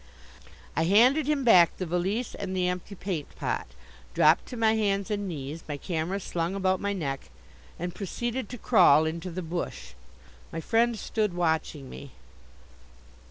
[0.75, 3.67] I handed him back the valise and the empty paint pot,
[4.15, 7.29] dropped to my hands and knees my camera slung about my neck
[7.77, 9.93] and proceeded to crawl into the bush.
[10.51, 12.13] My friend stood watching me.